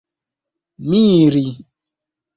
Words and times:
miri 0.89 1.45